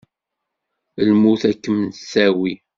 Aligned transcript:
Lmut 1.09 1.41
ad 1.49 1.57
kem-tawi! 1.63 2.53